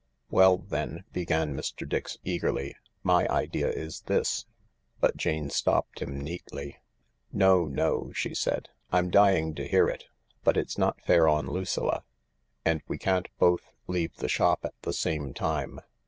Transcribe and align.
"Well, 0.31 0.57
then," 0.57 1.03
began 1.13 1.53
Mr. 1.55 1.87
Dix 1.87 2.17
eagerly, 2.23 2.73
"my 3.03 3.27
idea 3.29 3.69
is 3.69 4.01
this,. 4.07 4.45
J' 4.45 4.47
But 4.99 5.15
Jane 5.15 5.51
stopped 5.51 5.99
him 6.01 6.19
neatly." 6.19 6.79
No, 7.31 7.65
no," 7.65 8.11
she 8.11 8.33
said." 8.33 8.69
I'm 8.91 9.11
dying 9.11 9.53
to 9.53 9.67
hear 9.67 9.87
it, 9.89 10.05
but 10.43 10.57
it's 10.57 10.79
not 10.79 11.03
fair 11.03 11.27
on 11.27 11.45
Lucilla— 11.45 12.03
and 12.65 12.81
we 12.87 12.97
can't 12.97 13.27
both 13.37 13.61
leave 13.85 14.15
the 14.15 14.27
shop 14.27 14.61
at 14.63 14.73
the 14.81 14.91
same 14.93 15.35
time. 15.35 15.79